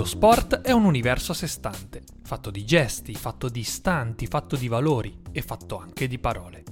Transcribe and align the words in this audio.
Lo 0.00 0.06
sport 0.06 0.62
è 0.62 0.72
un 0.72 0.86
universo 0.86 1.32
a 1.32 1.34
sé 1.34 1.46
stante, 1.46 2.02
fatto 2.22 2.50
di 2.50 2.64
gesti, 2.64 3.12
fatto 3.12 3.50
di 3.50 3.60
istanti, 3.60 4.26
fatto 4.26 4.56
di 4.56 4.66
valori 4.66 5.20
e 5.30 5.42
fatto 5.42 5.76
anche 5.76 6.08
di 6.08 6.18
parole. 6.18 6.64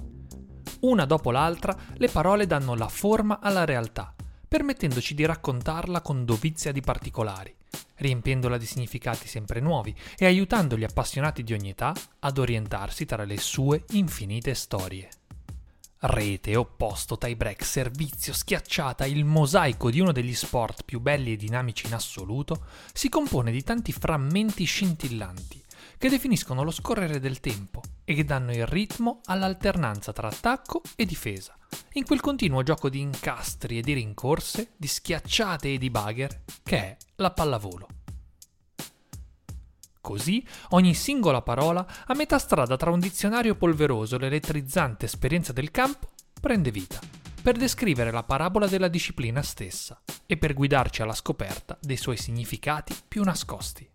Una 0.79 1.05
dopo 1.05 1.29
l'altra, 1.29 1.77
le 1.97 2.07
parole 2.07 2.47
danno 2.47 2.73
la 2.73 2.87
forma 2.87 3.39
alla 3.39 3.65
realtà, 3.65 4.15
permettendoci 4.47 5.13
di 5.13 5.25
raccontarla 5.25 6.01
con 6.01 6.25
dovizia 6.25 6.71
di 6.71 6.81
particolari, 6.81 7.55
riempiendola 7.97 8.57
di 8.57 8.65
significati 8.65 9.27
sempre 9.27 9.59
nuovi 9.59 9.95
e 10.17 10.25
aiutando 10.25 10.75
gli 10.75 10.83
appassionati 10.83 11.43
di 11.43 11.53
ogni 11.53 11.69
età 11.69 11.93
ad 12.21 12.35
orientarsi 12.39 13.05
tra 13.05 13.25
le 13.25 13.37
sue 13.37 13.83
infinite 13.89 14.55
storie. 14.55 15.07
Rete, 16.01 16.55
opposto, 16.55 17.17
tie 17.17 17.35
break, 17.35 17.65
servizio, 17.65 18.31
schiacciata, 18.31 19.05
il 19.05 19.25
mosaico 19.25 19.91
di 19.91 19.99
uno 19.99 20.13
degli 20.13 20.33
sport 20.33 20.83
più 20.85 21.01
belli 21.01 21.33
e 21.33 21.35
dinamici 21.35 21.87
in 21.87 21.93
assoluto, 21.93 22.63
si 22.93 23.09
compone 23.09 23.51
di 23.51 23.63
tanti 23.63 23.91
frammenti 23.91 24.63
scintillanti 24.63 25.61
che 25.97 26.07
definiscono 26.07 26.63
lo 26.63 26.71
scorrere 26.71 27.19
del 27.19 27.41
tempo 27.41 27.81
e 28.05 28.13
che 28.13 28.23
danno 28.23 28.53
il 28.53 28.65
ritmo 28.65 29.19
all'alternanza 29.25 30.13
tra 30.13 30.29
attacco 30.29 30.81
e 30.95 31.05
difesa, 31.05 31.57
in 31.93 32.05
quel 32.05 32.21
continuo 32.21 32.63
gioco 32.63 32.87
di 32.87 33.01
incastri 33.01 33.79
e 33.79 33.81
di 33.81 33.91
rincorse, 33.91 34.71
di 34.77 34.87
schiacciate 34.87 35.73
e 35.73 35.77
di 35.77 35.89
bagger 35.89 36.43
che 36.63 36.77
è 36.77 36.97
la 37.15 37.31
pallavolo. 37.31 37.98
Così 40.09 40.43
ogni 40.69 40.95
singola 40.95 41.43
parola, 41.43 41.85
a 42.07 42.15
metà 42.15 42.39
strada 42.39 42.75
tra 42.77 42.89
un 42.89 42.99
dizionario 42.99 43.53
polveroso 43.53 44.15
e 44.15 44.17
l'elettrizzante 44.17 45.05
esperienza 45.05 45.53
del 45.53 45.69
campo, 45.69 46.09
prende 46.41 46.71
vita, 46.71 46.99
per 47.43 47.55
descrivere 47.55 48.09
la 48.09 48.23
parabola 48.23 48.65
della 48.65 48.87
disciplina 48.87 49.43
stessa 49.43 50.01
e 50.25 50.35
per 50.35 50.55
guidarci 50.55 51.03
alla 51.03 51.13
scoperta 51.13 51.77
dei 51.79 51.95
suoi 51.95 52.17
significati 52.17 52.95
più 53.07 53.21
nascosti. 53.21 53.87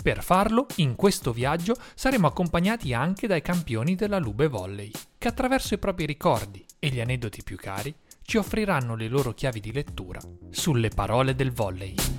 Per 0.00 0.22
farlo, 0.22 0.66
in 0.76 0.94
questo 0.94 1.32
viaggio 1.32 1.74
saremo 1.96 2.28
accompagnati 2.28 2.94
anche 2.94 3.26
dai 3.26 3.42
campioni 3.42 3.96
della 3.96 4.18
Lube 4.18 4.46
Volley, 4.46 4.92
che 5.18 5.26
attraverso 5.26 5.74
i 5.74 5.78
propri 5.78 6.06
ricordi 6.06 6.64
e 6.78 6.90
gli 6.90 7.00
aneddoti 7.00 7.42
più 7.42 7.56
cari 7.56 7.92
ci 8.22 8.36
offriranno 8.36 8.94
le 8.94 9.08
loro 9.08 9.34
chiavi 9.34 9.58
di 9.58 9.72
lettura 9.72 10.20
sulle 10.50 10.90
parole 10.90 11.34
del 11.34 11.50
volley. 11.50 12.15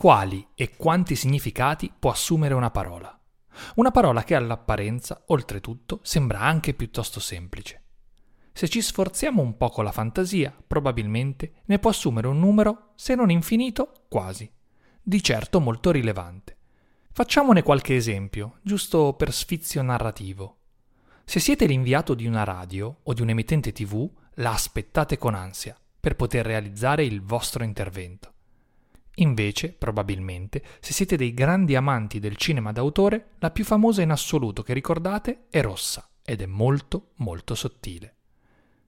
Quali 0.00 0.48
e 0.54 0.76
quanti 0.76 1.14
significati 1.14 1.92
può 1.98 2.10
assumere 2.10 2.54
una 2.54 2.70
parola. 2.70 3.20
Una 3.74 3.90
parola 3.90 4.24
che 4.24 4.34
all'apparenza, 4.34 5.24
oltretutto, 5.26 6.00
sembra 6.02 6.40
anche 6.40 6.72
piuttosto 6.72 7.20
semplice. 7.20 7.82
Se 8.50 8.66
ci 8.66 8.80
sforziamo 8.80 9.42
un 9.42 9.58
po' 9.58 9.68
con 9.68 9.84
la 9.84 9.92
fantasia, 9.92 10.56
probabilmente 10.66 11.56
ne 11.66 11.78
può 11.78 11.90
assumere 11.90 12.28
un 12.28 12.38
numero, 12.38 12.92
se 12.94 13.14
non 13.14 13.30
infinito, 13.30 14.06
quasi. 14.08 14.50
Di 15.02 15.22
certo 15.22 15.60
molto 15.60 15.90
rilevante. 15.90 16.56
Facciamone 17.12 17.62
qualche 17.62 17.94
esempio, 17.94 18.60
giusto 18.62 19.12
per 19.12 19.34
sfizio 19.34 19.82
narrativo. 19.82 20.60
Se 21.26 21.40
siete 21.40 21.66
l'inviato 21.66 22.14
di 22.14 22.26
una 22.26 22.44
radio 22.44 23.00
o 23.02 23.12
di 23.12 23.20
un 23.20 23.28
emittente 23.28 23.70
tv, 23.72 24.10
la 24.36 24.52
aspettate 24.52 25.18
con 25.18 25.34
ansia 25.34 25.78
per 26.00 26.16
poter 26.16 26.46
realizzare 26.46 27.04
il 27.04 27.20
vostro 27.20 27.64
intervento. 27.64 28.32
Invece, 29.16 29.72
probabilmente, 29.72 30.62
se 30.80 30.92
siete 30.92 31.16
dei 31.16 31.34
grandi 31.34 31.74
amanti 31.74 32.18
del 32.18 32.36
cinema 32.36 32.72
d'autore, 32.72 33.30
la 33.38 33.50
più 33.50 33.64
famosa 33.64 34.02
in 34.02 34.10
assoluto 34.10 34.62
che 34.62 34.72
ricordate 34.72 35.46
è 35.50 35.60
rossa 35.60 36.08
ed 36.24 36.40
è 36.40 36.46
molto 36.46 37.10
molto 37.16 37.54
sottile. 37.54 38.14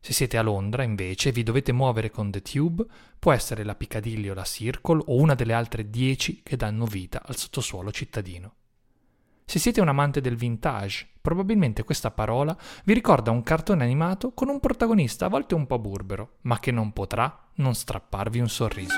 Se 0.00 0.12
siete 0.12 0.36
a 0.36 0.42
Londra, 0.42 0.82
invece, 0.82 1.28
e 1.28 1.32
vi 1.32 1.42
dovete 1.42 1.70
muovere 1.70 2.10
con 2.10 2.30
The 2.30 2.42
Tube, 2.42 2.84
può 3.18 3.32
essere 3.32 3.62
la 3.62 3.76
Piccadilly 3.76 4.28
o 4.30 4.34
la 4.34 4.44
Circle 4.44 5.02
o 5.06 5.16
una 5.16 5.34
delle 5.34 5.52
altre 5.52 5.90
dieci 5.90 6.40
che 6.42 6.56
danno 6.56 6.86
vita 6.86 7.22
al 7.24 7.36
sottosuolo 7.36 7.92
cittadino. 7.92 8.54
Se 9.44 9.58
siete 9.58 9.80
un 9.80 9.88
amante 9.88 10.20
del 10.20 10.34
vintage, 10.34 11.06
probabilmente 11.20 11.84
questa 11.84 12.10
parola 12.10 12.56
vi 12.84 12.94
ricorda 12.94 13.30
un 13.30 13.42
cartone 13.42 13.84
animato 13.84 14.32
con 14.32 14.48
un 14.48 14.60
protagonista 14.60 15.26
a 15.26 15.28
volte 15.28 15.54
un 15.54 15.66
po' 15.66 15.78
burbero, 15.78 16.38
ma 16.42 16.58
che 16.58 16.70
non 16.72 16.92
potrà 16.92 17.41
non 17.54 17.74
strapparvi 17.74 18.40
un 18.40 18.48
sorriso. 18.48 18.94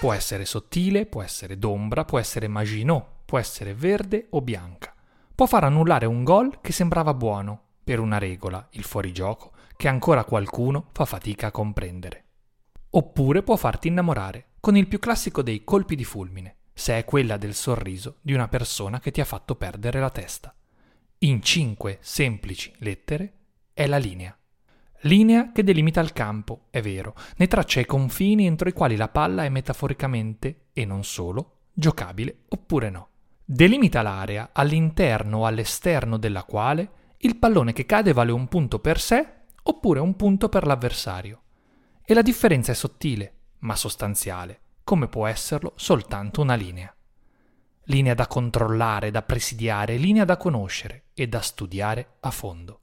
Può 0.00 0.12
essere 0.12 0.44
sottile, 0.44 1.06
può 1.06 1.22
essere 1.22 1.58
d'ombra, 1.58 2.04
può 2.04 2.18
essere 2.18 2.48
Maginot, 2.48 3.04
può 3.24 3.38
essere 3.38 3.74
verde 3.74 4.26
o 4.30 4.40
bianca. 4.40 4.94
Può 5.34 5.46
far 5.46 5.64
annullare 5.64 6.06
un 6.06 6.24
gol 6.24 6.60
che 6.60 6.72
sembrava 6.72 7.14
buono, 7.14 7.60
per 7.84 8.00
una 8.00 8.18
regola, 8.18 8.66
il 8.70 8.84
fuorigioco, 8.84 9.52
che 9.76 9.88
ancora 9.88 10.24
qualcuno 10.24 10.86
fa 10.92 11.04
fatica 11.04 11.48
a 11.48 11.50
comprendere. 11.50 12.25
Oppure 12.96 13.42
può 13.42 13.56
farti 13.56 13.88
innamorare, 13.88 14.52
con 14.58 14.74
il 14.74 14.86
più 14.86 14.98
classico 14.98 15.42
dei 15.42 15.64
colpi 15.64 15.96
di 15.96 16.04
fulmine, 16.04 16.56
se 16.72 16.96
è 16.96 17.04
quella 17.04 17.36
del 17.36 17.52
sorriso 17.52 18.16
di 18.22 18.32
una 18.32 18.48
persona 18.48 19.00
che 19.00 19.10
ti 19.10 19.20
ha 19.20 19.26
fatto 19.26 19.54
perdere 19.54 20.00
la 20.00 20.08
testa. 20.08 20.54
In 21.18 21.42
cinque 21.42 21.98
semplici 22.00 22.72
lettere 22.78 23.34
è 23.74 23.86
la 23.86 23.98
linea. 23.98 24.34
Linea 25.00 25.52
che 25.52 25.62
delimita 25.62 26.00
il 26.00 26.14
campo, 26.14 26.68
è 26.70 26.80
vero, 26.80 27.14
ne 27.36 27.46
traccia 27.46 27.80
i 27.80 27.84
confini 27.84 28.46
entro 28.46 28.66
i 28.66 28.72
quali 28.72 28.96
la 28.96 29.08
palla 29.08 29.44
è 29.44 29.50
metaforicamente, 29.50 30.68
e 30.72 30.86
non 30.86 31.04
solo, 31.04 31.64
giocabile 31.74 32.44
oppure 32.48 32.88
no. 32.88 33.08
Delimita 33.44 34.00
l'area 34.00 34.48
all'interno 34.52 35.40
o 35.40 35.44
all'esterno 35.44 36.16
della 36.16 36.44
quale 36.44 36.90
il 37.18 37.36
pallone 37.36 37.74
che 37.74 37.84
cade 37.84 38.14
vale 38.14 38.32
un 38.32 38.48
punto 38.48 38.78
per 38.78 38.98
sé 38.98 39.32
oppure 39.64 40.00
un 40.00 40.16
punto 40.16 40.48
per 40.48 40.66
l'avversario. 40.66 41.42
E 42.06 42.14
la 42.14 42.22
differenza 42.22 42.72
è 42.72 42.74
sottile, 42.74 43.34
ma 43.58 43.74
sostanziale, 43.74 44.60
come 44.84 45.08
può 45.08 45.26
esserlo 45.26 45.72
soltanto 45.74 46.40
una 46.40 46.54
linea. 46.54 46.94
Linea 47.88 48.14
da 48.14 48.26
controllare, 48.26 49.10
da 49.10 49.22
presidiare, 49.22 49.96
linea 49.96 50.24
da 50.24 50.36
conoscere 50.36 51.06
e 51.14 51.26
da 51.26 51.40
studiare 51.40 52.16
a 52.20 52.30
fondo. 52.30 52.80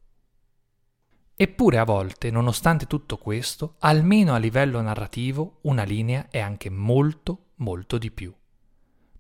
Eppure 1.36 1.78
a 1.78 1.86
volte, 1.86 2.30
nonostante 2.32 2.86
tutto 2.86 3.18
questo, 3.18 3.76
almeno 3.80 4.34
a 4.34 4.38
livello 4.38 4.82
narrativo, 4.82 5.60
una 5.62 5.84
linea 5.84 6.28
è 6.30 6.40
anche 6.40 6.70
molto, 6.70 7.52
molto 7.56 7.98
di 7.98 8.12
più 8.12 8.34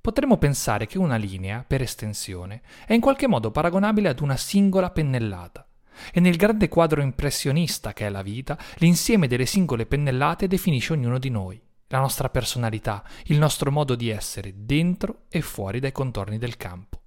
potremmo 0.03 0.35
pensare 0.35 0.85
che 0.85 0.97
una 0.97 1.15
linea, 1.15 1.63
per 1.65 1.81
estensione, 1.81 2.61
è 2.85 2.91
in 2.91 2.99
qualche 2.99 3.25
modo 3.25 3.51
paragonabile 3.51 4.09
ad 4.09 4.19
una 4.19 4.35
singola 4.35 4.89
pennellata. 4.89 5.65
E 6.11 6.19
nel 6.19 6.35
grande 6.35 6.67
quadro 6.69 7.01
impressionista 7.01 7.93
che 7.93 8.05
è 8.05 8.09
la 8.09 8.21
vita, 8.21 8.57
l'insieme 8.75 9.27
delle 9.27 9.45
singole 9.45 9.85
pennellate 9.85 10.47
definisce 10.47 10.93
ognuno 10.93 11.19
di 11.19 11.29
noi, 11.29 11.61
la 11.87 11.99
nostra 11.99 12.29
personalità, 12.29 13.03
il 13.25 13.37
nostro 13.37 13.71
modo 13.71 13.95
di 13.95 14.09
essere 14.09 14.53
dentro 14.55 15.23
e 15.29 15.41
fuori 15.41 15.79
dai 15.79 15.91
contorni 15.91 16.37
del 16.37 16.57
campo. 16.57 17.01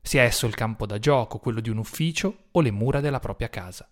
Sia 0.00 0.22
esso 0.22 0.46
il 0.46 0.54
campo 0.54 0.86
da 0.86 0.98
gioco, 0.98 1.38
quello 1.38 1.60
di 1.60 1.70
un 1.70 1.78
ufficio 1.78 2.44
o 2.52 2.60
le 2.60 2.70
mura 2.70 3.00
della 3.00 3.18
propria 3.18 3.48
casa. 3.48 3.88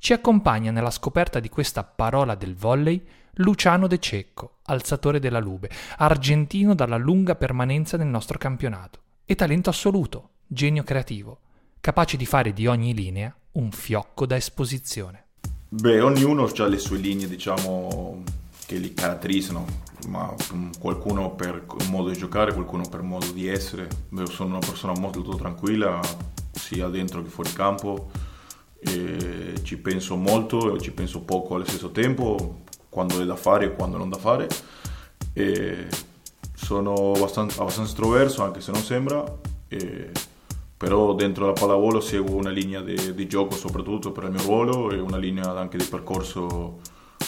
Ci 0.00 0.12
accompagna 0.12 0.70
nella 0.70 0.90
scoperta 0.90 1.40
di 1.40 1.48
questa 1.48 1.84
parola 1.84 2.34
del 2.34 2.56
volley 2.56 3.04
Luciano 3.34 3.86
De 3.86 4.00
Cecco, 4.00 4.58
alzatore 4.64 5.20
della 5.20 5.38
Lube, 5.38 5.70
argentino 5.98 6.74
dalla 6.74 6.96
lunga 6.96 7.36
permanenza 7.36 7.96
nel 7.96 8.08
nostro 8.08 8.38
campionato, 8.38 9.00
e 9.24 9.36
talento 9.36 9.70
assoluto, 9.70 10.30
genio 10.46 10.82
creativo, 10.82 11.40
capace 11.88 12.18
di 12.18 12.26
fare 12.26 12.52
di 12.52 12.66
ogni 12.66 12.92
linea 12.92 13.34
un 13.52 13.70
fiocco 13.70 14.26
da 14.26 14.36
esposizione. 14.36 15.24
Beh, 15.70 16.02
ognuno 16.02 16.44
ha 16.44 16.66
le 16.66 16.76
sue 16.76 16.98
linee, 16.98 17.26
diciamo, 17.26 18.22
che 18.66 18.76
li 18.76 18.92
caratterizzano, 18.92 19.64
ma 20.08 20.34
qualcuno 20.78 21.30
per 21.30 21.64
modo 21.88 22.10
di 22.10 22.18
giocare, 22.18 22.52
qualcuno 22.52 22.86
per 22.86 23.00
modo 23.00 23.30
di 23.30 23.48
essere. 23.48 23.88
Io 24.10 24.26
sono 24.26 24.50
una 24.56 24.58
persona 24.58 24.92
molto 24.98 25.22
tranquilla, 25.34 25.98
sia 26.52 26.88
dentro 26.88 27.22
che 27.22 27.30
fuori 27.30 27.54
campo, 27.54 28.10
e 28.80 29.54
ci 29.62 29.78
penso 29.78 30.14
molto 30.16 30.76
e 30.76 30.80
ci 30.82 30.92
penso 30.92 31.22
poco 31.22 31.54
allo 31.54 31.64
stesso 31.64 31.90
tempo, 31.90 32.64
quando 32.90 33.18
è 33.18 33.24
da 33.24 33.36
fare 33.36 33.64
e 33.64 33.72
quando 33.74 33.96
non 33.96 34.10
da 34.10 34.18
fare. 34.18 34.46
E 35.32 35.88
sono 36.52 37.12
abbastanza, 37.14 37.62
abbastanza 37.62 37.90
estroverso, 37.90 38.42
anche 38.42 38.60
se 38.60 38.72
non 38.72 38.82
sembra. 38.82 39.24
E 39.68 40.10
però 40.78 41.14
dentro 41.14 41.46
la 41.46 41.52
pallavolo 41.52 42.00
seguo 42.00 42.36
una 42.36 42.50
linea 42.50 42.80
di, 42.80 43.12
di, 43.12 43.26
gioco 43.26 43.56
soprattutto 43.56 44.12
per 44.12 44.24
il 44.24 44.30
mio 44.30 44.42
ruolo 44.42 44.92
e 44.92 45.00
una 45.00 45.18
linea 45.18 45.58
anche 45.58 45.76
di 45.76 45.84
percorso 45.84 46.78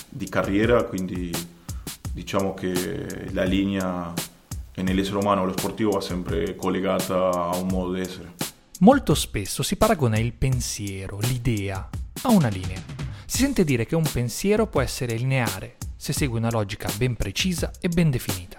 di 0.08 0.28
carriera, 0.28 0.84
quindi 0.84 1.30
diciamo 2.12 2.54
che 2.54 3.28
la 3.32 3.44
linea 3.44 4.14
nell'essere 4.82 5.18
umano 5.18 5.44
lo 5.44 5.52
sportivo 5.56 5.90
va 5.90 6.00
sempre 6.00 6.54
collegata 6.56 7.30
a 7.30 7.56
un 7.56 7.66
modo 7.66 7.92
di 7.92 8.00
essere. 8.00 8.34
Molto 8.80 9.14
spesso 9.14 9.62
si 9.62 9.76
paragona 9.76 10.18
il 10.18 10.32
pensiero, 10.32 11.18
l'idea, 11.20 11.88
a 12.22 12.30
una 12.30 12.48
linea. 12.48 12.82
Si 13.26 13.38
sente 13.38 13.64
dire 13.64 13.84
che 13.84 13.94
un 13.94 14.08
pensiero 14.10 14.66
può 14.66 14.80
essere 14.80 15.16
lineare 15.16 15.76
se 15.96 16.12
segue 16.12 16.38
una 16.38 16.50
logica 16.50 16.90
ben 16.96 17.14
precisa 17.14 17.70
e 17.78 17.88
ben 17.88 18.10
definita. 18.10 18.58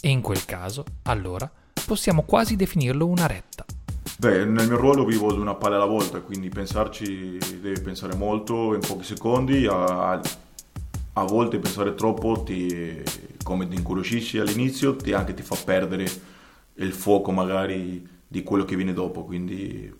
E 0.00 0.08
in 0.08 0.20
quel 0.20 0.44
caso, 0.44 0.84
allora, 1.04 1.50
possiamo 1.86 2.22
quasi 2.22 2.56
definirlo 2.56 3.06
una 3.06 3.26
retta. 3.26 3.64
Beh, 4.18 4.46
nel 4.46 4.66
mio 4.66 4.78
ruolo 4.78 5.04
vivo 5.04 5.30
di 5.30 5.38
una 5.38 5.56
palla 5.56 5.76
alla 5.76 5.84
volta, 5.84 6.20
quindi 6.20 6.48
pensarci 6.48 7.36
devi 7.60 7.78
pensare 7.82 8.14
molto 8.14 8.72
in 8.72 8.80
pochi 8.80 9.04
secondi, 9.04 9.66
a, 9.66 10.18
a 11.12 11.24
volte 11.24 11.58
pensare 11.58 11.94
troppo 11.94 12.42
ti, 12.42 13.02
come 13.42 13.68
ti 13.68 13.74
incuriosisci 13.74 14.38
all'inizio, 14.38 14.96
ti 14.96 15.12
anche 15.12 15.34
ti 15.34 15.42
fa 15.42 15.56
perdere 15.62 16.10
il 16.76 16.92
fuoco 16.94 17.30
magari 17.30 18.08
di 18.26 18.42
quello 18.42 18.64
che 18.64 18.74
viene 18.74 18.94
dopo, 18.94 19.24
quindi 19.24 19.94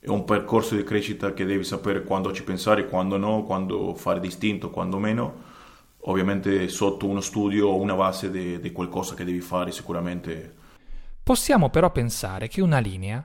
è 0.00 0.08
un 0.08 0.24
percorso 0.24 0.74
di 0.74 0.82
crescita 0.82 1.32
che 1.32 1.44
devi 1.44 1.62
sapere 1.62 2.02
quando 2.02 2.32
ci 2.32 2.42
pensare, 2.42 2.88
quando 2.88 3.16
no, 3.18 3.44
quando 3.44 3.94
fare 3.94 4.18
distinto, 4.18 4.70
quando 4.70 4.98
meno, 4.98 5.42
ovviamente 6.06 6.66
sotto 6.66 7.06
uno 7.06 7.20
studio 7.20 7.68
o 7.68 7.76
una 7.76 7.94
base 7.94 8.30
di 8.32 8.72
qualcosa 8.72 9.14
che 9.14 9.24
devi 9.24 9.40
fare 9.40 9.70
sicuramente. 9.70 10.54
Possiamo 11.22 11.70
però 11.70 11.92
pensare 11.92 12.48
che 12.48 12.60
una 12.60 12.80
linea 12.80 13.24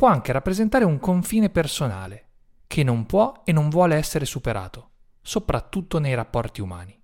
può 0.00 0.08
anche 0.08 0.32
rappresentare 0.32 0.86
un 0.86 0.98
confine 0.98 1.50
personale, 1.50 2.28
che 2.66 2.82
non 2.82 3.04
può 3.04 3.42
e 3.44 3.52
non 3.52 3.68
vuole 3.68 3.96
essere 3.96 4.24
superato, 4.24 4.92
soprattutto 5.20 5.98
nei 5.98 6.14
rapporti 6.14 6.62
umani. 6.62 6.98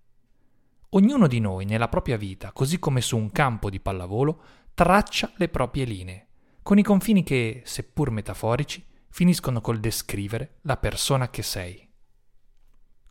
Ognuno 0.89 1.27
di 1.27 1.39
noi 1.39 1.67
nella 1.67 1.89
propria 1.89 2.17
vita, 2.17 2.53
così 2.53 2.79
come 2.79 3.03
su 3.03 3.19
un 3.19 3.31
campo 3.33 3.69
di 3.69 3.81
pallavolo, 3.81 4.41
traccia 4.73 5.31
le 5.37 5.51
proprie 5.51 5.85
linee, 5.85 6.29
con 6.63 6.79
i 6.79 6.83
confini 6.83 7.23
che, 7.23 7.61
seppur 7.67 8.09
metaforici, 8.09 8.83
finiscono 9.11 9.61
col 9.61 9.79
descrivere 9.79 10.61
la 10.63 10.79
persona 10.79 11.29
che 11.29 11.43
sei. 11.43 11.87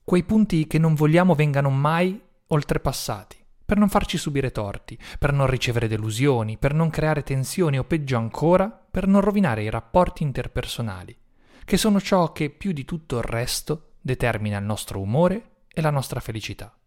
Quei 0.03 0.23
punti 0.23 0.65
che 0.65 0.79
non 0.79 0.95
vogliamo 0.95 1.35
vengano 1.35 1.69
mai 1.69 2.19
oltrepassati, 2.47 3.44
per 3.65 3.77
non 3.77 3.89
farci 3.89 4.17
subire 4.17 4.51
torti, 4.51 4.97
per 5.17 5.33
non 5.33 5.47
ricevere 5.47 5.87
delusioni, 5.87 6.57
per 6.57 6.73
non 6.73 6.89
creare 6.89 7.23
tensioni 7.23 7.79
o 7.79 7.83
peggio 7.83 8.17
ancora, 8.17 8.69
per 8.69 9.07
non 9.07 9.21
rovinare 9.21 9.63
i 9.63 9.69
rapporti 9.69 10.23
interpersonali, 10.23 11.17
che 11.65 11.77
sono 11.77 11.99
ciò 11.99 12.31
che 12.31 12.51
più 12.51 12.71
di 12.71 12.85
tutto 12.85 13.17
il 13.17 13.23
resto 13.23 13.93
determina 14.01 14.59
il 14.59 14.65
nostro 14.65 15.01
umore 15.01 15.63
e 15.67 15.81
la 15.81 15.89
nostra 15.89 16.19
felicità, 16.19 16.77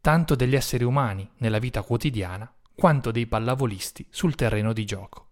tanto 0.00 0.34
degli 0.34 0.54
esseri 0.54 0.84
umani 0.84 1.28
nella 1.38 1.58
vita 1.58 1.82
quotidiana 1.82 2.52
quanto 2.74 3.10
dei 3.10 3.26
pallavolisti 3.26 4.06
sul 4.10 4.34
terreno 4.34 4.72
di 4.72 4.84
gioco. 4.84 5.28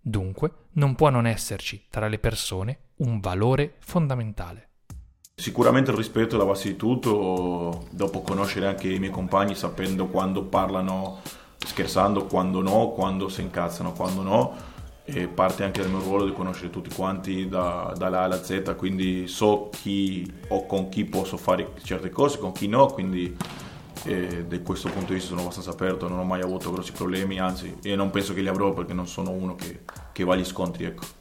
Dunque 0.00 0.52
non 0.72 0.94
può 0.94 1.10
non 1.10 1.26
esserci 1.26 1.86
tra 1.90 2.08
le 2.08 2.18
persone 2.18 2.78
un 2.96 3.20
valore 3.20 3.76
fondamentale. 3.78 4.68
Sicuramente 5.38 5.92
il 5.92 5.96
rispetto 5.96 6.34
è 6.34 6.38
la 6.38 6.44
base 6.44 6.66
di 6.66 6.74
tutto, 6.74 7.84
dopo 7.90 8.22
conoscere 8.22 8.66
anche 8.66 8.88
i 8.88 8.98
miei 8.98 9.12
compagni 9.12 9.54
sapendo 9.54 10.08
quando 10.08 10.42
parlano 10.42 11.20
scherzando, 11.64 12.24
quando 12.24 12.60
no, 12.60 12.88
quando 12.88 13.28
si 13.28 13.42
incazzano, 13.42 13.92
quando 13.92 14.22
no, 14.22 14.56
e 15.04 15.28
parte 15.28 15.62
anche 15.62 15.80
dal 15.80 15.90
mio 15.90 16.00
ruolo 16.00 16.24
di 16.24 16.32
conoscere 16.32 16.70
tutti 16.70 16.92
quanti 16.92 17.48
da, 17.48 17.94
dalla 17.96 18.22
alla 18.22 18.42
Z, 18.42 18.74
quindi 18.76 19.28
so 19.28 19.70
chi 19.70 20.28
o 20.48 20.66
con 20.66 20.88
chi 20.88 21.04
posso 21.04 21.36
fare 21.36 21.70
certe 21.84 22.10
cose, 22.10 22.38
con 22.38 22.50
chi 22.50 22.66
no, 22.66 22.86
quindi 22.86 23.36
eh, 24.06 24.44
da 24.44 24.60
questo 24.60 24.88
punto 24.88 25.12
di 25.12 25.14
vista 25.14 25.28
sono 25.28 25.42
abbastanza 25.42 25.70
aperto, 25.70 26.08
non 26.08 26.18
ho 26.18 26.24
mai 26.24 26.40
avuto 26.40 26.72
grossi 26.72 26.90
problemi, 26.90 27.38
anzi, 27.38 27.76
e 27.84 27.94
non 27.94 28.10
penso 28.10 28.34
che 28.34 28.40
li 28.40 28.48
avrò 28.48 28.72
perché 28.72 28.92
non 28.92 29.06
sono 29.06 29.30
uno 29.30 29.54
che, 29.54 29.82
che 30.10 30.24
va 30.24 30.34
agli 30.34 30.44
scontri, 30.44 30.84
ecco. 30.84 31.17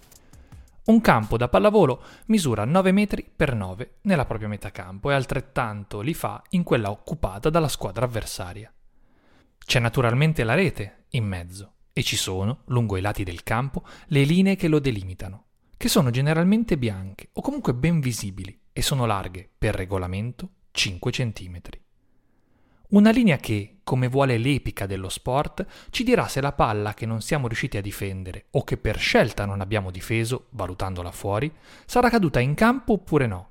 Un 0.88 1.02
campo 1.02 1.36
da 1.36 1.50
pallavolo 1.50 2.02
misura 2.28 2.64
9 2.64 2.94
metri 2.94 3.30
per 3.36 3.54
9 3.54 3.98
nella 4.04 4.24
propria 4.24 4.48
metà 4.48 4.72
campo 4.72 5.12
e 5.12 5.16
altrettanto 5.16 6.00
li 6.00 6.14
fa 6.14 6.42
in 6.52 6.64
quella 6.64 6.92
occupata 6.92 7.50
dalla 7.50 7.68
squadra 7.68 8.06
avversaria. 8.06 8.74
C'è 9.58 9.80
naturalmente 9.82 10.46
la 10.46 10.54
rete 10.54 11.08
in 11.10 11.26
mezzo 11.26 11.74
e 11.92 12.04
ci 12.04 12.16
sono, 12.16 12.62
lungo 12.68 12.96
i 12.96 13.02
lati 13.02 13.26
del 13.26 13.44
campo, 13.44 13.84
le 14.06 14.24
linee 14.24 14.56
che 14.56 14.70
lo 14.70 14.80
delimitano, 14.80 15.48
che 15.76 15.90
sono 15.90 16.10
generalmente 16.10 16.78
bianche 16.78 17.32
o 17.34 17.42
comunque 17.42 17.74
ben 17.74 18.00
visibili 18.00 18.58
e 18.72 18.82
sono 18.82 19.06
larghe, 19.06 19.50
per 19.58 19.76
regolamento, 19.76 20.52
5 20.72 21.12
cm. 21.12 21.60
Una 22.90 23.12
linea 23.12 23.36
che, 23.36 23.80
come 23.84 24.08
vuole 24.08 24.38
l'epica 24.38 24.86
dello 24.86 25.10
sport, 25.10 25.66
ci 25.90 26.04
dirà 26.04 26.30
se 26.30 26.40
la 26.40 26.54
palla 26.54 26.94
che 26.94 27.06
non 27.06 27.20
siamo 27.20 27.48
riusciti 27.48 27.76
a 27.76 27.82
difendere 27.82 28.46
o 28.52 28.64
che 28.64 28.78
per 28.78 28.98
scelta 28.98 29.44
non 29.44 29.60
abbiamo 29.60 29.92
difeso, 29.92 30.48
valutandola 30.52 31.12
fuori, 31.12 31.52
sarà 31.86 32.10
caduta 32.10 32.40
in 32.40 32.54
campo 32.54 32.94
oppure 32.94 33.28
no. 33.28 33.50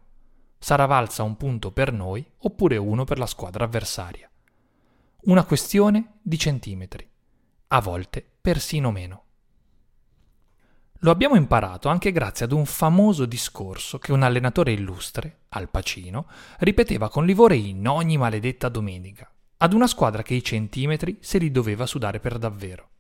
Sarà 0.59 0.87
valsa 0.87 1.23
un 1.23 1.37
punto 1.37 1.71
per 1.71 1.93
noi 1.93 2.27
oppure 2.39 2.79
uno 2.79 3.05
per 3.05 3.19
la 3.19 3.27
squadra 3.27 3.65
avversaria. 3.65 4.31
Una 5.25 5.45
questione 5.45 6.15
di 6.23 6.39
centimetri, 6.39 7.07
a 7.69 7.81
volte 7.83 8.25
persino 8.41 8.91
meno. 8.91 9.26
Lo 11.01 11.11
abbiamo 11.11 11.37
imparato 11.37 11.89
anche 11.89 12.11
grazie 12.11 12.47
ad 12.47 12.53
un 12.53 12.65
famoso 12.65 13.27
discorso 13.27 13.99
che 13.99 14.13
un 14.13 14.23
allenatore 14.23 14.73
illustre, 14.73 15.41
Al 15.51 15.69
Pacino, 15.69 16.27
ripeteva 16.61 17.11
con 17.11 17.27
livore 17.27 17.57
in 17.57 17.87
ogni 17.87 18.17
maledetta 18.17 18.71
domenica, 18.71 19.31
ad 19.59 19.75
una 19.75 19.87
squadra 19.87 20.23
che 20.23 20.35
i 20.35 20.43
centimetri 20.43 21.19
se 21.21 21.37
li 21.37 21.51
doveva 21.51 21.85
sudare 21.85 22.19
per 22.19 22.39
davvero. 22.39 22.91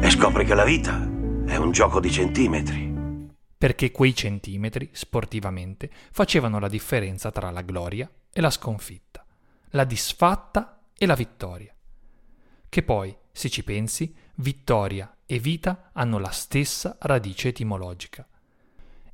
E 0.00 0.10
scopri 0.10 0.44
che 0.44 0.54
la 0.54 0.64
vita 0.64 1.00
è 1.46 1.56
un 1.56 1.72
gioco 1.72 1.98
di 1.98 2.10
centimetri. 2.10 2.98
Perché 3.56 3.90
quei 3.90 4.14
centimetri, 4.14 4.90
sportivamente, 4.92 5.90
facevano 6.12 6.58
la 6.58 6.68
differenza 6.68 7.30
tra 7.30 7.50
la 7.50 7.62
gloria 7.62 8.10
e 8.30 8.40
la 8.40 8.50
sconfitta, 8.50 9.24
la 9.70 9.84
disfatta 9.84 10.82
e 10.96 11.06
la 11.06 11.14
vittoria. 11.14 11.74
Che 12.68 12.82
poi, 12.82 13.16
se 13.32 13.48
ci 13.48 13.64
pensi, 13.64 14.14
vittoria 14.36 15.10
e 15.32 15.38
vita 15.38 15.90
hanno 15.92 16.18
la 16.18 16.30
stessa 16.30 16.96
radice 17.02 17.48
etimologica. 17.48 18.26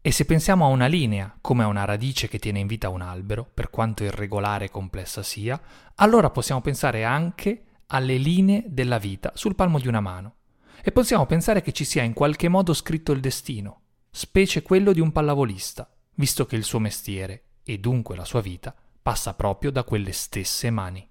E 0.01 0.11
se 0.11 0.25
pensiamo 0.25 0.65
a 0.65 0.69
una 0.69 0.87
linea 0.87 1.37
come 1.43 1.63
a 1.63 1.67
una 1.67 1.85
radice 1.85 2.27
che 2.27 2.39
tiene 2.39 2.59
in 2.59 2.67
vita 2.67 2.89
un 2.89 3.03
albero, 3.03 3.47
per 3.53 3.69
quanto 3.69 4.03
irregolare 4.03 4.65
e 4.65 4.71
complessa 4.71 5.23
sia, 5.23 5.61
allora 5.97 6.31
possiamo 6.31 6.63
pensare 6.63 7.05
anche 7.05 7.65
alle 7.89 8.17
linee 8.17 8.65
della 8.67 8.97
vita 8.97 9.33
sul 9.35 9.55
palmo 9.55 9.79
di 9.79 9.89
una 9.89 10.01
mano. 10.01 10.37
E 10.83 10.91
possiamo 10.91 11.27
pensare 11.27 11.61
che 11.61 11.73
ci 11.73 11.85
sia 11.85 12.03
in 12.03 12.15
qualche 12.15 12.49
modo 12.49 12.73
scritto 12.73 13.13
il 13.13 13.21
destino, 13.21 13.81
specie 14.11 14.63
quello 14.63 14.95
di 14.95 15.01
un 15.01 15.13
pallavolista, 15.13 15.87
visto 16.15 16.47
che 16.47 16.57
il 16.57 16.65
suo 16.65 16.79
mestiere, 16.79 17.43
e 17.63 17.77
dunque 17.77 18.17
la 18.17 18.25
sua 18.25 18.41
vita, 18.41 18.75
passa 19.03 19.35
proprio 19.35 19.71
da 19.71 19.85
quelle 19.85 20.13
stesse 20.13 20.71
mani. 20.71 21.07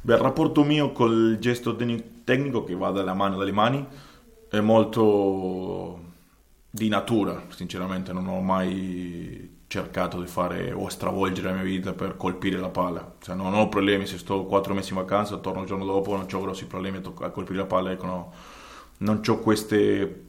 Beh, 0.00 0.14
il 0.14 0.20
rapporto 0.20 0.62
mio 0.62 0.92
col 0.92 1.38
gesto 1.40 1.74
tecnico 1.74 2.62
che 2.62 2.76
va 2.76 2.90
dalla 2.92 3.14
mano 3.14 3.36
dalle 3.36 3.52
mani 3.52 3.84
è 4.56 4.60
molto 4.60 6.00
di 6.70 6.88
natura, 6.88 7.44
sinceramente 7.48 8.12
non 8.12 8.26
ho 8.28 8.40
mai 8.40 9.62
cercato 9.66 10.20
di 10.20 10.26
fare 10.26 10.72
o 10.72 10.88
stravolgere 10.88 11.48
la 11.48 11.54
mia 11.54 11.64
vita 11.64 11.92
per 11.92 12.16
colpire 12.16 12.58
la 12.58 12.68
palla, 12.68 13.14
cioè, 13.20 13.34
non 13.34 13.54
ho 13.54 13.68
problemi 13.68 14.06
se 14.06 14.18
sto 14.18 14.44
quattro 14.44 14.74
mesi 14.74 14.90
in 14.90 14.98
vacanza, 14.98 15.36
torno 15.38 15.62
il 15.62 15.66
giorno 15.66 15.84
dopo, 15.84 16.16
non 16.16 16.26
ho 16.30 16.40
grossi 16.40 16.66
problemi 16.66 17.00
a 17.02 17.30
colpire 17.30 17.58
la 17.58 17.66
palla, 17.66 17.90
ecco, 17.90 18.06
no. 18.06 18.32
non 18.98 19.20
ho 19.26 19.38
queste 19.38 20.22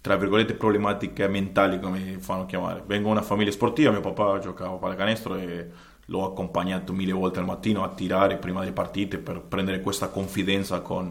tra 0.00 0.16
virgolette 0.16 0.52
problematiche 0.54 1.26
mentali 1.28 1.80
come 1.80 2.18
fanno 2.18 2.44
chiamare. 2.44 2.82
Vengo 2.84 3.06
da 3.06 3.12
una 3.14 3.22
famiglia 3.22 3.50
sportiva, 3.50 3.90
mio 3.90 4.00
papà 4.02 4.38
giocava 4.38 4.74
a 4.74 4.78
pallacanestro 4.78 5.36
e 5.36 5.70
l'ho 6.04 6.26
accompagnato 6.26 6.92
mille 6.92 7.12
volte 7.12 7.38
al 7.38 7.46
mattino 7.46 7.82
a 7.82 7.88
tirare 7.88 8.36
prima 8.36 8.60
delle 8.60 8.72
partite 8.72 9.16
per 9.16 9.40
prendere 9.40 9.80
questa 9.80 10.08
confidenza 10.08 10.80
con 10.80 11.10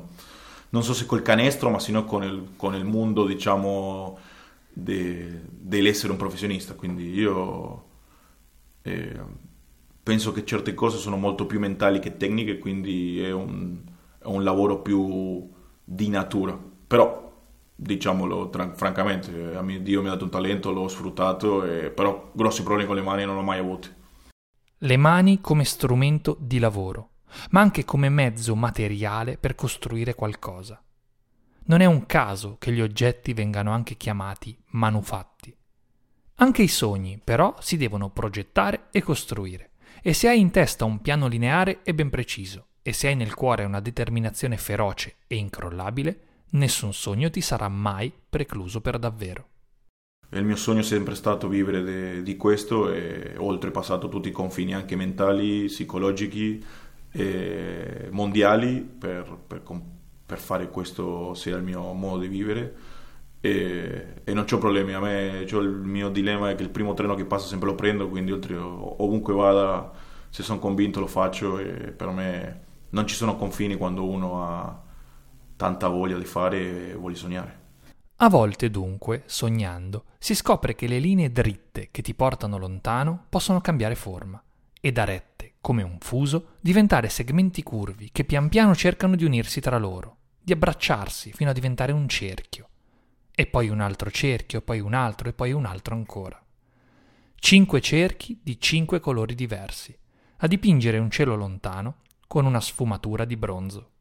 non 0.74 0.84
so 0.84 0.94
se 0.94 1.06
col 1.06 1.22
canestro, 1.22 1.70
ma 1.70 1.80
sino 1.80 2.03
con 2.03 2.24
il, 2.24 2.50
con 2.56 2.74
il 2.74 2.84
mondo, 2.84 3.25
diciamo, 3.27 4.18
de, 4.70 5.42
dell'essere 5.48 6.12
un 6.12 6.18
professionista. 6.18 6.74
Quindi 6.74 7.13
io 7.13 7.86
eh, 8.82 9.20
penso 10.01 10.32
che 10.32 10.44
certe 10.44 10.74
cose 10.74 10.98
sono 10.98 11.15
molto 11.15 11.46
più 11.46 11.60
mentali 11.60 12.00
che 12.00 12.18
tecniche, 12.18 12.58
quindi 12.58 13.22
è 13.22 13.32
un, 13.32 13.82
è 14.18 14.25
un 14.25 14.44
lavoro 14.44 14.80
più 14.82 15.48
di 15.84 16.10
natura. 16.10 16.60
Però 16.88 17.22
diciamolo 17.75 18.50
tra- 18.50 18.74
francamente, 18.74 19.56
a 19.56 19.62
mio 19.62 19.80
Dio 19.80 20.01
mi 20.01 20.08
ha 20.08 20.12
dato 20.12 20.24
un 20.24 20.32
talento, 20.32 20.72
l'ho 20.72 20.88
sfruttato, 20.88 21.63
e, 21.65 21.92
però 21.92 22.32
grossi 22.34 22.63
problemi 22.63 22.88
con 22.88 22.96
le 22.96 23.03
mani 23.03 23.25
non 23.25 23.38
ho 23.38 23.44
mai 23.44 23.60
avuti. 23.60 23.89
Le 24.80 24.98
mani 24.98 25.39
come 25.39 25.65
strumento 25.65 26.36
di 26.39 26.58
lavoro, 26.58 27.10
ma 27.52 27.62
anche 27.62 27.86
come 27.86 28.10
mezzo 28.10 28.56
materiale 28.56 29.38
per 29.38 29.56
costruire 29.56 30.16
qualcosa. 30.16 30.82
Non 31.66 31.80
è 31.80 31.86
un 31.86 32.06
caso 32.06 32.58
che 32.60 32.72
gli 32.72 32.82
oggetti 32.82 33.34
vengano 33.34 33.72
anche 33.72 33.96
chiamati 33.96 34.58
manufatti. 34.72 35.56
Anche 36.36 36.62
i 36.63 36.68
sogni, 36.68 37.22
però, 37.24 37.56
si 37.60 37.78
devono 37.78 38.10
progettare 38.10 38.88
e 38.92 39.02
costruire. 39.02 39.72
E 40.02 40.13
se 40.13 40.28
hai 40.28 40.40
in 40.40 40.52
testa 40.52 40.84
un 40.84 41.02
piano 41.02 41.28
lineare 41.28 41.80
e 41.84 41.94
ben 41.94 42.10
preciso, 42.10 42.68
e 42.82 42.92
se 42.92 43.08
hai 43.08 43.16
nel 43.16 43.34
cuore 43.34 43.63
una 43.63 43.80
determinazione 43.80 44.58
feroce 44.58 45.16
e 45.28 45.38
incrollabile, 45.38 46.20
nessun 46.52 46.94
sogno 46.94 47.30
ti 47.30 47.40
sarà 47.40 47.70
mai 47.70 48.12
precluso 48.30 48.82
per 48.82 49.00
davvero. 49.00 49.48
Il 50.32 50.44
mio 50.44 50.56
sogno 50.56 50.80
è 50.80 50.84
sempre 50.84 51.13
stato 51.13 51.48
vivere 51.48 51.84
de, 51.84 52.24
di 52.24 52.36
questo 52.36 52.92
e 52.92 53.36
oltrepassato 53.38 54.10
tutti 54.10 54.30
i 54.30 54.32
confini 54.32 54.74
anche 54.74 54.96
mentali, 54.96 55.66
psicologici 55.66 56.62
e 57.15 58.08
mondiali 58.12 58.82
per, 58.82 59.38
per, 59.46 59.62
per 60.25 60.39
fare 60.39 60.70
questo 60.70 61.36
sia 61.36 61.55
il 61.55 61.63
mio 61.63 61.93
modo 61.93 62.20
di 62.20 62.27
vivere. 62.27 62.75
E, 63.39 64.22
e 64.24 64.34
non 64.34 64.46
ho 64.50 64.58
problemi, 64.58 64.93
a 64.93 65.00
me 65.00 65.46
il 65.48 65.82
mio 65.84 66.10
dilemma 66.10 66.50
è 66.50 66.55
che 66.55 66.63
il 66.63 66.70
primo 66.70 66.93
treno 66.93 67.13
che 67.13 67.25
passa 67.25 67.48
sempre 67.48 67.70
lo 67.70 67.75
prendo, 67.75 68.10
quindi 68.10 68.32
oltre, 68.32 68.55
ovunque 68.55 69.34
vada 69.34 69.91
se 70.29 70.41
sono 70.43 70.60
convinto 70.60 71.00
lo 71.00 71.08
faccio. 71.08 71.60
E 71.60 71.91
per 71.91 72.10
me 72.10 72.62
non 72.89 73.05
ci 73.05 73.15
sono 73.15 73.36
confini 73.36 73.75
quando 73.75 74.08
uno 74.08 74.43
ha 74.43 74.82
tanta 75.55 75.88
voglia 75.88 76.17
di 76.17 76.25
fare 76.25 76.89
e 76.89 76.96
vuole 76.96 77.15
sognare. 77.15 77.62
A 78.17 78.29
volte 78.29 78.70
dunque, 78.72 79.24
sognando, 79.25 80.05
si 80.17 80.34
scopre 80.34 80.75
che 80.75 80.88
le 80.88 81.00
linee 81.00 81.32
dritte 81.32 81.89
che 81.91 82.01
ti 82.01 82.13
portano 82.15 82.58
lontano 82.58 83.25
possono 83.27 83.60
cambiare 83.60 83.96
forma. 83.96 84.41
E 84.79 84.91
da 84.91 85.03
rette, 85.03 85.33
come 85.63 85.82
un 85.82 85.96
fuso, 86.00 86.58
diventare 86.60 87.08
segmenti 87.08 87.63
curvi 87.63 88.10
che 88.12 88.25
pian 88.25 88.50
piano 88.50 88.75
cercano 88.75 89.15
di 89.15 89.24
unirsi 89.24 89.62
tra 89.62 89.77
loro, 89.77 90.17
di 90.41 90.51
abbracciarsi 90.51 91.32
fino 91.32 91.51
a 91.51 91.53
diventare 91.53 91.93
un 91.93 92.10
cerchio. 92.10 92.67
E 93.34 93.46
poi 93.46 93.70
un 93.70 93.79
altro 93.79 94.12
cerchio, 94.12 94.62
poi 94.62 94.82
un 94.82 94.93
altro 94.93 95.29
e 95.29 95.34
poi 95.34 95.53
un 95.53 95.63
altro 95.63 95.96
ancora. 95.96 96.43
Cinque 97.36 97.79
cerchi 97.79 98.41
di 98.43 98.60
cinque 98.60 99.00
colori 99.00 99.36
diversi, 99.36 99.98
a 100.38 100.48
dipingere 100.48 100.98
un 100.98 101.10
cielo 101.10 101.36
lontano 101.36 102.00
con 102.27 102.46
una 102.46 102.60
sfumatura 102.60 103.24
di 103.24 103.38
bronzo 103.38 103.91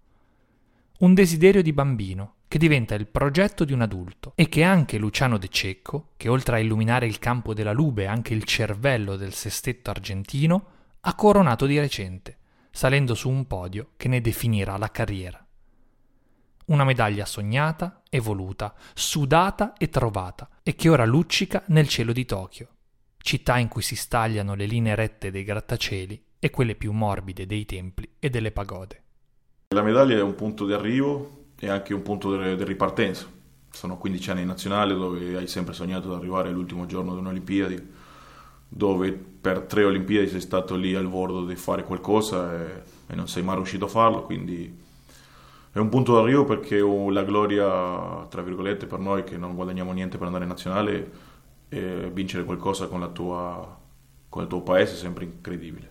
un 1.03 1.15
desiderio 1.15 1.63
di 1.63 1.73
bambino 1.73 2.35
che 2.47 2.59
diventa 2.59 2.95
il 2.95 3.09
progetto 3.09 3.65
di 3.65 3.73
un 3.73 3.81
adulto 3.81 4.35
e 4.37 4.49
che 4.49 4.63
anche 4.63 4.99
Luciano 4.99 5.37
De 5.37 5.49
Cecco, 5.49 6.11
che 6.17 6.29
oltre 6.29 6.57
a 6.57 6.59
illuminare 6.61 7.07
il 7.07 7.19
campo 7.19 7.55
della 7.55 7.73
Lube 7.73 8.07
anche 8.07 8.35
il 8.35 8.45
cervello 8.45 9.17
del 9.17 9.33
sestetto 9.33 9.91
argentino, 9.91 10.67
ha 11.05 11.15
coronato 11.15 11.67
di 11.67 11.81
recente, 11.81 12.39
salendo 12.71 13.15
su 13.15 13.29
un 13.29 13.49
podio 13.49 13.91
che 13.97 14.07
ne 14.07 14.21
definirà 14.21 14.77
la 14.77 14.91
carriera. 14.91 15.45
Una 16.67 16.85
medaglia 16.85 17.25
sognata, 17.25 18.03
evoluta, 18.09 18.73
sudata 18.95 19.73
e 19.77 19.89
trovata, 19.89 20.49
e 20.63 20.77
che 20.77 20.89
ora 20.89 21.05
luccica 21.05 21.65
nel 21.67 21.89
cielo 21.89 22.13
di 22.13 22.25
Tokyo, 22.25 22.69
città 23.19 23.59
in 23.59 23.67
cui 23.67 23.83
si 23.83 23.97
stagliano 23.97 24.55
le 24.55 24.67
linee 24.67 24.95
rette 24.95 25.33
dei 25.33 25.43
grattacieli 25.43 26.25
e 26.39 26.51
quelle 26.51 26.77
più 26.77 26.93
morbide 26.93 27.47
dei 27.47 27.65
templi 27.65 28.09
e 28.21 28.31
delle 28.31 28.53
pagode. 28.53 29.03
La 29.71 29.83
medaglia 29.83 30.19
è 30.19 30.23
un 30.23 30.37
punto 30.37 30.67
di 30.67 30.73
arrivo 30.73 31.47
e 31.59 31.69
anche 31.69 31.95
un 31.95 32.03
punto 32.03 32.37
di 32.37 32.63
ripartenza. 32.63 33.27
Sono 33.71 33.99
15 33.99 34.31
anni 34.31 34.43
in 34.43 34.47
nazionale 34.47 34.95
dove 34.95 35.37
hai 35.37 35.49
sempre 35.49 35.75
sognato 35.75 36.11
di 36.11 36.15
arrivare 36.15 36.51
all'ultimo 36.51 36.87
giorno 36.87 37.13
di 37.15 37.19
un'Olimpiadi, 37.19 38.02
dove 38.75 39.13
per 39.13 39.61
tre 39.61 39.85
Olimpiadi 39.85 40.29
sei 40.29 40.41
stato 40.41 40.75
lì 40.77 40.95
al 40.95 41.07
bordo 41.07 41.45
di 41.45 41.57
fare 41.57 41.85
qualcosa 41.85 42.55
e, 42.55 42.83
e 43.09 43.15
non 43.15 43.29
sei 43.29 43.43
mai 43.43 43.57
riuscito 43.57 43.85
a 43.85 43.89
farlo, 43.89 44.23
quindi 44.23 44.81
è 45.73 45.79
un 45.79 45.91
punto 45.91 46.15
d'arrivo 46.15 46.45
perché 46.45 46.81
la 46.81 47.23
gloria, 47.23 48.27
tra 48.29 48.43
virgolette, 48.43 48.87
per 48.87 48.99
noi 48.99 49.25
che 49.25 49.37
non 49.37 49.55
guadagniamo 49.55 49.93
niente 49.93 50.17
per 50.17 50.27
andare 50.27 50.45
in 50.45 50.51
nazionale, 50.51 51.11
è 51.69 52.11
vincere 52.13 52.45
qualcosa 52.45 52.87
con, 52.87 53.11
tua, 53.13 53.79
con 54.29 54.43
il 54.43 54.49
tuo 54.49 54.63
paese 54.63 54.95
è 54.95 54.97
sempre 54.97 55.25
incredibile. 55.25 55.91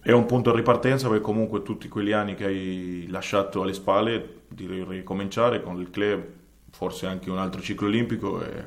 È 0.00 0.12
un 0.12 0.26
punto 0.26 0.50
di 0.50 0.56
ripartenza 0.56 1.08
perché 1.08 1.22
comunque 1.22 1.62
tutti 1.62 1.88
quegli 1.88 2.12
anni 2.12 2.34
che 2.34 2.44
hai 2.44 3.06
lasciato 3.08 3.62
alle 3.62 3.74
spalle 3.74 4.42
di 4.48 4.66
ricominciare 4.86 5.62
con 5.62 5.78
il 5.80 5.90
club, 5.90 6.24
forse 6.70 7.06
anche 7.06 7.30
un 7.30 7.38
altro 7.38 7.60
ciclo 7.60 7.88
olimpico, 7.88 8.40
è, 8.40 8.66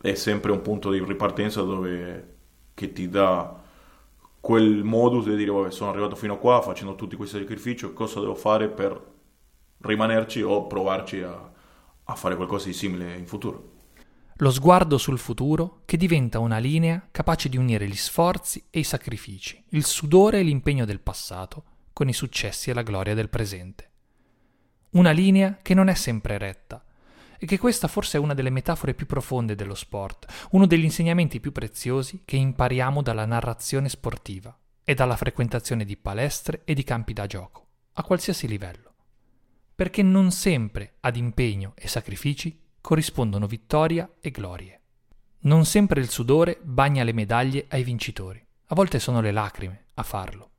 è 0.00 0.14
sempre 0.14 0.52
un 0.52 0.60
punto 0.62 0.90
di 0.90 1.02
ripartenza 1.02 1.62
dove, 1.62 2.33
che 2.74 2.92
ti 2.92 3.08
dà 3.08 3.62
quel 4.40 4.84
modus 4.84 5.24
di 5.24 5.36
dire 5.36 5.50
vabbè 5.50 5.70
sono 5.70 5.90
arrivato 5.90 6.16
fino 6.16 6.34
a 6.34 6.38
qua 6.38 6.60
facendo 6.60 6.94
tutti 6.96 7.16
questi 7.16 7.38
sacrifici, 7.38 7.92
cosa 7.92 8.20
devo 8.20 8.34
fare 8.34 8.68
per 8.68 9.12
rimanerci 9.78 10.42
o 10.42 10.66
provarci 10.66 11.22
a, 11.22 11.50
a 12.04 12.14
fare 12.14 12.36
qualcosa 12.36 12.66
di 12.66 12.74
simile 12.74 13.14
in 13.16 13.26
futuro 13.26 13.72
lo 14.38 14.50
sguardo 14.50 14.98
sul 14.98 15.18
futuro 15.18 15.82
che 15.84 15.96
diventa 15.96 16.40
una 16.40 16.58
linea 16.58 17.06
capace 17.12 17.48
di 17.48 17.56
unire 17.56 17.86
gli 17.86 17.94
sforzi 17.94 18.64
e 18.68 18.80
i 18.80 18.84
sacrifici, 18.84 19.62
il 19.70 19.84
sudore 19.84 20.40
e 20.40 20.42
l'impegno 20.42 20.84
del 20.84 21.00
passato 21.00 21.64
con 21.92 22.08
i 22.08 22.12
successi 22.12 22.70
e 22.70 22.74
la 22.74 22.82
gloria 22.82 23.14
del 23.14 23.28
presente. 23.28 23.90
Una 24.90 25.12
linea 25.12 25.58
che 25.62 25.74
non 25.74 25.86
è 25.86 25.94
sempre 25.94 26.36
retta 26.38 26.83
e 27.44 27.46
che 27.46 27.58
questa 27.58 27.88
forse 27.88 28.16
è 28.16 28.20
una 28.20 28.32
delle 28.32 28.48
metafore 28.48 28.94
più 28.94 29.04
profonde 29.04 29.54
dello 29.54 29.74
sport, 29.74 30.46
uno 30.52 30.64
degli 30.64 30.84
insegnamenti 30.84 31.40
più 31.40 31.52
preziosi 31.52 32.22
che 32.24 32.36
impariamo 32.36 33.02
dalla 33.02 33.26
narrazione 33.26 33.90
sportiva 33.90 34.56
e 34.82 34.94
dalla 34.94 35.14
frequentazione 35.14 35.84
di 35.84 35.98
palestre 35.98 36.62
e 36.64 36.72
di 36.72 36.82
campi 36.84 37.12
da 37.12 37.26
gioco, 37.26 37.66
a 37.92 38.02
qualsiasi 38.02 38.48
livello. 38.48 38.94
Perché 39.74 40.02
non 40.02 40.30
sempre 40.30 40.94
ad 41.00 41.16
impegno 41.16 41.74
e 41.76 41.86
sacrifici 41.86 42.58
corrispondono 42.80 43.46
vittoria 43.46 44.10
e 44.22 44.30
glorie. 44.30 44.80
Non 45.40 45.66
sempre 45.66 46.00
il 46.00 46.08
sudore 46.08 46.58
bagna 46.62 47.04
le 47.04 47.12
medaglie 47.12 47.66
ai 47.68 47.82
vincitori, 47.82 48.42
a 48.68 48.74
volte 48.74 48.98
sono 48.98 49.20
le 49.20 49.32
lacrime 49.32 49.88
a 49.96 50.02
farlo. 50.02 50.53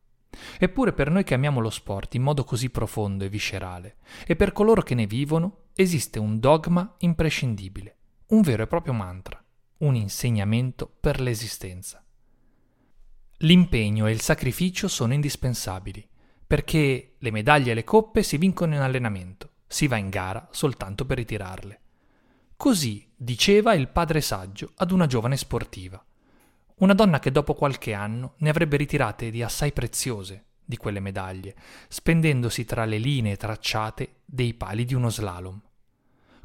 Eppure 0.58 0.94
per 0.94 1.10
noi 1.10 1.24
che 1.24 1.34
amiamo 1.34 1.60
lo 1.60 1.70
sport 1.70 2.16
in 2.16 2.22
modo 2.22 2.44
così 2.44 2.70
profondo 2.70 3.24
e 3.24 3.30
viscerale, 3.30 3.98
e 4.26 4.36
per 4.36 4.52
coloro 4.52 4.82
che 4.82 4.96
ne 4.96 5.08
vivono, 5.08 5.66
esiste 5.74 6.20
un 6.20 6.40
dogma 6.40 6.96
imprescindibile, 7.00 7.98
un 8.28 8.42
vero 8.42 8.64
e 8.64 8.68
proprio 8.68 8.94
mantra, 8.94 9.44
un 9.80 9.96
insegnamento 9.96 10.92
per 11.00 11.20
l'esistenza. 11.20 12.04
L'impegno 13.40 14.08
e 14.08 14.12
il 14.12 14.22
sacrificio 14.22 14.88
sono 14.88 15.14
indispensabili, 15.14 16.08
perché 16.48 17.16
le 17.18 17.32
medaglie 17.32 17.72
e 17.72 17.74
le 17.74 17.84
coppe 17.84 18.24
si 18.24 18.38
vincono 18.38 18.76
in 18.76 18.82
allenamento, 18.82 19.50
si 19.68 19.88
va 19.88 19.98
in 19.98 20.10
gara 20.10 20.48
soltanto 20.52 21.06
per 21.06 21.18
ritirarle. 21.18 21.82
Così 22.56 23.12
diceva 23.16 23.74
il 23.74 23.90
padre 23.90 24.22
saggio 24.22 24.72
ad 24.78 24.92
una 24.92 25.08
giovane 25.08 25.36
sportiva. 25.36 26.04
Una 26.78 26.94
donna 26.94 27.20
che 27.20 27.32
dopo 27.32 27.54
qualche 27.54 27.94
anno 27.94 28.34
ne 28.40 28.50
avrebbe 28.50 28.76
ritirate 28.76 29.30
di 29.30 29.42
assai 29.42 29.72
preziose 29.72 30.44
di 30.66 30.76
quelle 30.76 31.00
medaglie, 31.00 31.56
spendendosi 31.88 32.66
tra 32.66 32.84
le 32.84 32.98
linee 32.98 33.38
tracciate 33.38 34.16
dei 34.26 34.54
pali 34.56 34.84
di 34.84 34.94
uno 34.94 35.10
slalom. 35.10 35.62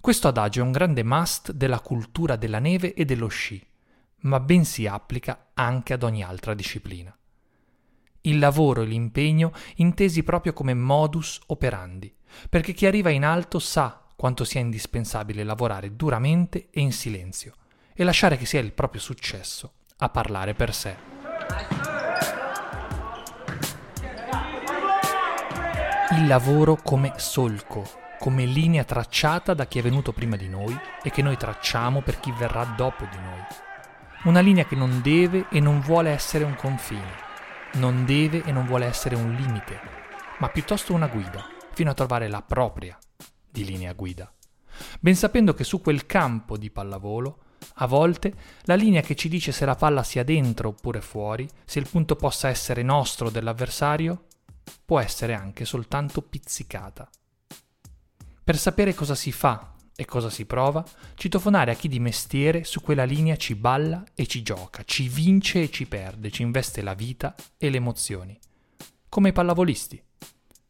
Questo 0.00 0.28
adagio 0.28 0.60
è 0.60 0.62
un 0.62 0.70
grande 0.70 1.02
must 1.02 1.50
della 1.50 1.80
cultura 1.80 2.37
della 2.37 2.60
neve 2.60 2.94
e 2.94 3.04
dello 3.04 3.26
sci, 3.26 3.66
ma 4.18 4.38
ben 4.38 4.64
si 4.64 4.87
applica 4.87 5.50
anche 5.54 5.94
ad 5.94 6.04
ogni 6.04 6.22
altra 6.22 6.54
disciplina. 6.54 7.12
Il 8.20 8.38
lavoro 8.38 8.82
e 8.82 8.87
l'impegno 8.87 9.52
intesi 9.76 10.22
proprio 10.22 10.52
come 10.52 10.75
modus 10.75 11.40
operandi, 11.46 12.14
perché 12.49 12.72
chi 12.72 12.87
arriva 12.87 13.10
in 13.10 13.25
alto 13.25 13.58
sa 13.58 14.06
quanto 14.14 14.44
sia 14.44 14.60
indispensabile 14.60 15.42
lavorare 15.42 15.96
duramente 15.96 16.68
e 16.70 16.80
in 16.80 16.92
silenzio 16.92 17.54
e 17.94 18.04
lasciare 18.04 18.37
che 18.37 18.46
sia 18.46 18.60
il 18.60 18.72
proprio 18.72 19.00
successo 19.00 19.72
a 20.00 20.09
parlare 20.09 20.54
per 20.54 20.75
sé. 20.75 20.97
Il 26.12 26.26
lavoro 26.26 26.76
come 26.83 27.12
solco, 27.16 27.88
come 28.19 28.45
linea 28.45 28.85
tracciata 28.85 29.54
da 29.54 29.66
chi 29.66 29.78
è 29.78 29.83
venuto 29.83 30.12
prima 30.12 30.37
di 30.37 30.49
noi 30.49 30.76
e 31.02 31.11
che 31.11 31.23
noi 31.23 31.37
tracciamo 31.37 32.00
per 32.00 32.19
chi 32.19 32.33
verrà 32.33 32.64
dopo 32.64 33.04
di 33.04 33.16
noi. 33.16 33.45
Una 34.25 34.40
linea 34.40 34.64
che 34.64 34.75
non 34.75 35.00
deve 35.02 35.47
e 35.50 35.61
non 35.61 35.80
vuole 35.80 36.11
essere 36.11 36.45
un 36.45 36.54
confine, 36.57 37.14
non 37.75 38.04
deve 38.04 38.42
e 38.42 38.52
non 38.52 38.66
vuole 38.66 38.87
essere 38.87 39.14
un 39.14 39.33
limite, 39.33 39.80
ma 40.38 40.49
piuttosto 40.49 40.92
una 40.92 41.07
guida, 41.07 41.47
fino 41.73 41.90
a 41.90 41.95
trovare 41.95 42.28
la 42.28 42.42
propria 42.42 42.99
di 43.50 43.64
linea 43.64 43.92
guida, 43.92 44.30
ben 44.99 45.14
sapendo 45.14 45.54
che 45.54 45.64
su 45.64 45.80
quel 45.80 46.07
campo 46.07 46.57
di 46.57 46.71
pallavolo 46.71 47.38
a 47.75 47.87
volte 47.87 48.35
la 48.62 48.75
linea 48.75 49.00
che 49.00 49.14
ci 49.14 49.29
dice 49.29 49.52
se 49.52 49.64
la 49.64 49.75
palla 49.75 50.02
sia 50.02 50.25
dentro 50.25 50.69
oppure 50.69 51.00
fuori, 51.00 51.49
se 51.64 51.79
il 51.79 51.88
punto 51.88 52.17
possa 52.17 52.49
essere 52.49 52.83
nostro 52.83 53.26
o 53.26 53.31
dell'avversario, 53.31 54.26
può 54.85 55.00
essere 55.00 55.35
anche 55.35 55.64
soltanto 55.64 56.23
pizzicata. 56.23 57.09
Per 58.43 58.59
sapere 58.59 58.95
cosa 58.95 59.14
si 59.14 59.33
fa 59.33 59.75
e 59.95 60.05
cosa 60.07 60.31
si 60.31 60.47
prova, 60.47 60.85
citofonare 61.14 61.73
a 61.73 61.75
chi 61.75 61.87
di 61.87 62.00
mestiere 62.00 62.64
su 62.64 62.81
quella 62.81 63.05
linea 63.05 63.37
ci 63.37 63.55
balla 63.55 64.02
e 64.14 64.26
ci 64.26 64.43
gioca, 64.43 64.83
ci 64.85 65.09
vince 65.09 65.62
e 65.62 65.71
ci 65.71 65.87
perde, 65.87 66.31
ci 66.31 66.43
investe 66.43 66.81
la 66.81 66.95
vita 66.95 67.35
e 67.59 67.69
le 67.69 67.76
emozioni. 67.76 68.38
Come 69.09 69.29
i 69.29 69.33
pallavolisti, 69.33 70.02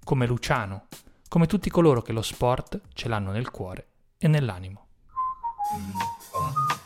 come 0.03 0.27
Luciano, 0.27 0.89
come 1.29 1.47
tutti 1.47 1.71
coloro 1.71 2.03
che 2.03 2.13
lo 2.13 2.23
sport 2.23 2.81
ce 2.93 3.09
l'hanno 3.09 3.31
nel 3.31 3.51
cuore 3.51 3.87
e 4.19 4.27
nell'animo. 4.27 4.89